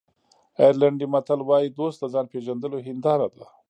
[0.63, 3.45] آیرلېنډي متل وایي دوست د ځان پېژندلو هنداره ده.